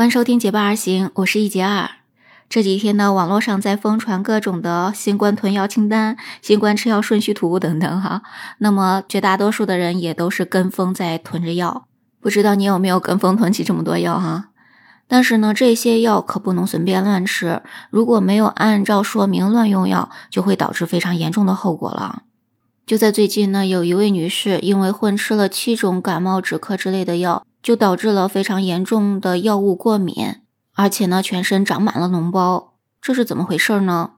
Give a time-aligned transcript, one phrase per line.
[0.00, 1.90] 欢迎收听《结伴而行》，我是一杰二。
[2.48, 8.22] 这几天呢，网络上在疯传各种的新冠囤药清单、新冠吃药顺序图等等哈。
[8.60, 11.86] 那么绝大多数的人也都是跟风在囤着药，
[12.18, 14.48] 不知道你有没有跟风囤起这么多药哈？
[15.06, 17.60] 但是呢，这些药可不能随便乱吃，
[17.90, 22.22] 如果没有按照说明乱用药，就会导致非常严重的后果了。
[22.86, 27.44] 就在最近呢，有一位女士因为混吃了七种感冒止咳之类的药。
[27.62, 30.36] 就导致了非常严重的药物过敏，
[30.74, 34.12] 而且呢，全身长满了脓包，这是怎么回事呢？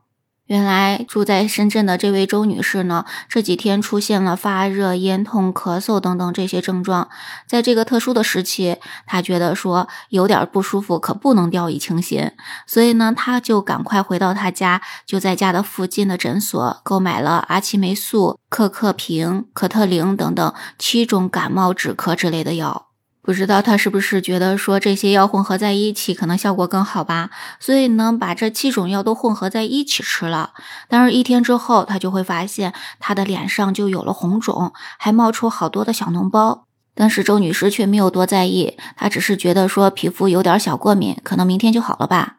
[0.46, 7.08] 原来住在深圳的这位周女士呢，这几天出现了发热、咽痛、咳嗽等等这些症状，
[7.46, 8.76] 在这个特殊的时期，
[9.06, 12.32] 她觉得说有点不舒服，可不能掉以轻心，
[12.66, 22.88] 所以呢，她就赶快回到她家，就在家的附近的诊所购买了阿奇霉素、克克平、可特灵等等七种感冒止咳之类的药。
[23.24, 27.30] 不知道他是不是觉得说这些药混合在一起可能效果更好吧，
[27.60, 30.50] 所以呢把这七种药都混合在一起吃了。
[30.88, 36.64] 但是，一天之后，他就会发现他的脸上就有了红肿，还冒出好多的小脓包。
[36.94, 42.36] 但是周女士却没有多在意，她只是觉得说皮肤有点小过敏，可能明天就好了吧。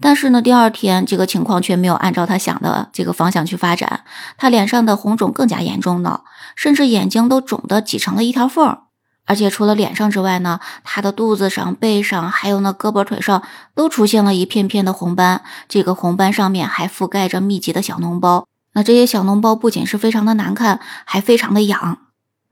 [0.00, 4.04] 但是呢，第二天这个情况却没有按照她想的这个方向去发展，
[4.36, 8.83] 她脸上的红肿更加严重了，甚至眼睛都肿得挤成了一条缝儿。
[9.26, 13.42] 而且除了脸上之外呢，他的肚子上、背上，还有那胳膊腿上，
[13.74, 15.42] 都出现了一片片的红斑。
[15.68, 18.46] 这个红斑上面还覆盖着密集的小脓包。
[18.74, 21.98] 那这些小脓包不仅是非常的难看，还非常的痒。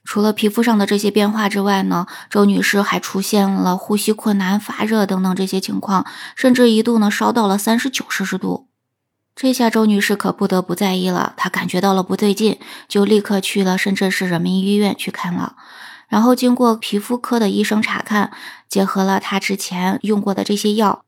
[0.04, 8.68] 除了皮肤上的这些变化之外呢，周女士还出现了呼吸困难、发热等等这些情况，甚至一度呢烧到了三十九摄氏度。
[9.36, 15.56] 这下周女士可不得不在意了，她感觉到了不对劲，就立刻去了深圳市人民医院去看了。
[16.12, 18.32] 然后经过皮肤科的医生查看，
[18.68, 21.06] 结合了他之前用过的这些药，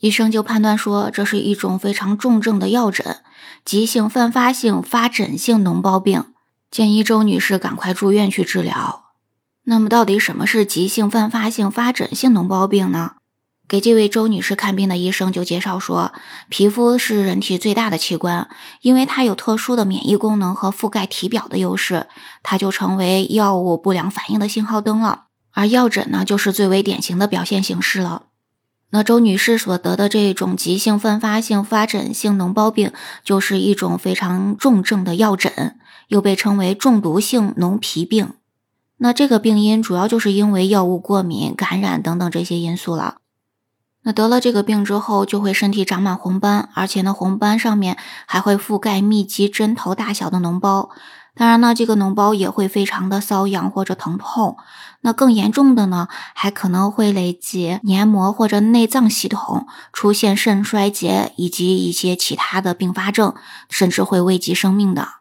[0.00, 3.18] 医生就判断说这是一种非常重症的药疹——
[3.64, 6.24] 急性泛发性发疹性脓包病，
[6.68, 9.04] 建议周女士赶快住院去治疗。
[9.66, 13.12] 那么，到底什么是急性泛发性发疹性脓包病呢？
[13.70, 16.12] 给这位周女士看病的医生就介绍说，
[16.48, 18.48] 皮肤是人体最大的器官，
[18.80, 22.08] 因为它有特殊的免疫功能和覆盖体表的优势，
[22.42, 25.26] 它就成为药物不良反应的信号灯了。
[25.52, 28.24] 而药疹呢，就是最为典型的表现形式了。
[28.90, 32.90] 那周女士所得的这种急性泛发性发疹性脓包病，
[33.22, 35.78] 就是一种非常重症的药疹，
[36.08, 38.32] 又被称为中毒性脓皮病。
[38.96, 43.18] 那这个病因主要就是因为药物过敏、感染等等这些因素了。
[44.02, 50.90] 那得了这个病之后，就会身体长满红斑，而且呢，红斑上面还会覆盖密集针头大小的脓包。
[51.34, 54.56] 当然呢，这个脓包也会非常的瘙痒或者疼痛。
[55.02, 63.34] 那更严重的呢，还可能会累及黏膜或者内脏系统，出现肾衰竭以及一些其他的并发症，
[63.68, 65.19] 甚至会危及生命的。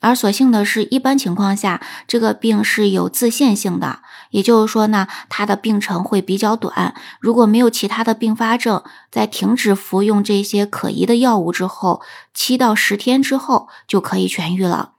[0.00, 4.00] 而所幸的是，一般情况下，这个病是有自限性的，
[4.30, 6.94] 也就是说呢，它的病程会比较短。
[7.20, 12.00] 如果没有其他的并发症，在停止服用这些可疑的药物之后，
[12.32, 14.92] 七到十天之后就可以痊愈了。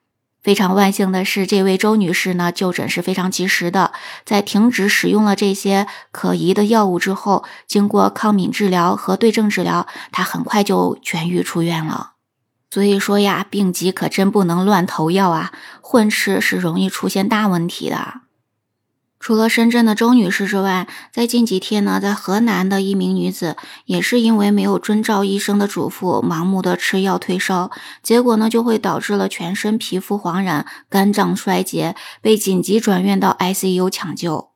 [0.44, 3.91] 非常万幸的是，这位周女士呢，就诊是非常及时的，
[4.23, 12.11] 在停止使用了这些可疑的药物之后，经过抗敏治疗和对症治疗，她很快就痊愈出院了。
[12.71, 15.51] 所以说呀，病急可真不能乱投药啊，
[15.81, 18.21] 混吃是容易出现大问题的。
[19.19, 27.69] 除了深圳的周女士之外，在近几天呢，在河南的一名女子也是因为没有遵照医生的嘱咐，盲目的吃药退烧，
[28.01, 34.50] 结果呢就会导致了全身皮肤黄染、肝脏衰竭，被紧急转院到 ICU 抢救。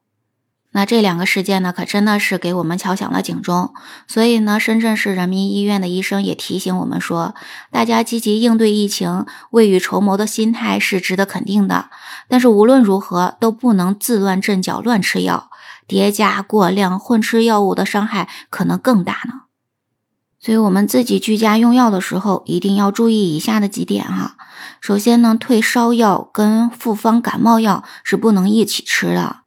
[0.77, 3.73] 那这两个事件呢，可真的是给我们敲响了警钟。
[4.09, 7.33] 所以呢，深圳市人民医院的医生也提醒我们说，
[7.71, 11.89] 大家积极应对疫情、未雨绸缪的心态是值得肯定的。
[12.27, 15.49] 但是无论如何，都不能自乱阵脚、乱吃药，
[15.87, 19.43] 叠加过量混吃药物的伤害可能更大呢。
[20.41, 24.35] 所以，我们自己居家用药的时候，一定要注意以下的几点哈。
[24.81, 29.44] 首先呢，退烧药跟复方感冒药是不能一起吃的。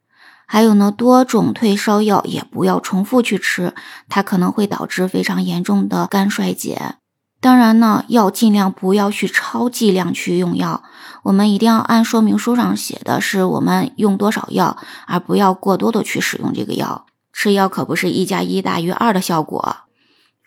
[0.51, 3.75] 还有呢，多种退烧药也不要重复去吃，
[4.09, 6.95] 它可能会导致非常严重的肝衰竭。
[7.39, 10.81] 当然呢，要尽量不要去超剂量去用药，
[11.21, 14.75] 我们一定要按说明书上写的是我们用多少药，
[15.05, 17.05] 而不要过多的去使用这个药。
[17.31, 19.75] 吃药可不是一加一大于二的效果，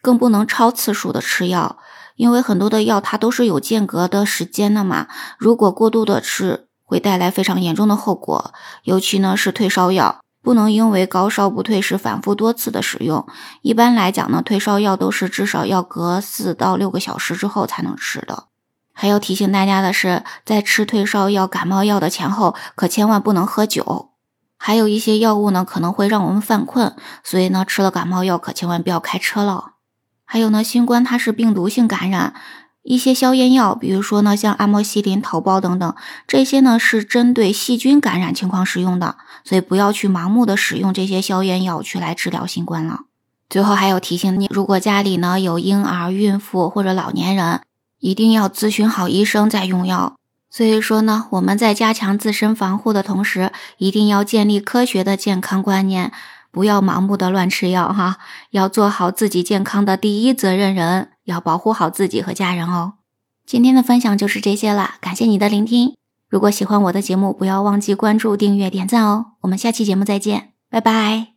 [0.03, 1.79] 更不能超次数的吃药，
[2.17, 5.07] 因为很多的药它都是有间隔的时间的嘛，
[5.39, 6.67] 如果过度的吃。
[6.93, 8.53] 会带来非常严重的后果，
[8.85, 13.27] 尤其呢是退烧药，不能因为高烧不退时反复多次的使用。
[13.63, 18.45] 一般来讲呢，退烧药都是至少要隔四到六个小时之后才能吃的。
[18.93, 24.11] 还要提醒大家的是，在吃退烧药、感冒药的前后，可千万不能喝酒。
[24.59, 29.71] 还有一些药物呢，可能会让我们犯困，所以呢，吃了感冒药可千万不要开车了。
[30.27, 32.35] 还有呢，新冠它是病毒性感染。
[32.83, 35.95] 一些消炎药，比如说呢，像阿莫西林、头孢等等，
[36.27, 43.03] 这些呢是针对细菌感染情况使用的，所以不要去盲目的使用这些消炎药去来治疗新冠了。
[43.49, 47.61] 最后还有提醒你，如果家里呢有婴儿、孕妇或者老年人，
[48.01, 50.15] 一定要咨询好医生再用药。
[50.51, 56.13] 所以说呢，我们在加强自身防护的同时，一定要建立科学的健康观念，
[56.53, 58.19] 不要盲目的乱吃药哈，
[58.51, 61.09] 要做好自己健康的第一责任人。
[61.25, 62.95] 要保护好自己和家人哦。
[63.47, 65.95] 今天的分享就是这些了，感谢你的聆听。
[66.29, 69.27] 如果喜欢我的节目，不要忘记关注、订阅、点赞哦。
[69.43, 71.32] 我们下期节目再见，拜拜。